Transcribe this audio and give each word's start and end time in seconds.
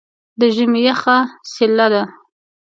د 0.39 0.41
ژمي 0.55 0.81
یخه 0.89 1.17
څیله 1.51 1.87
ده. 1.93 2.03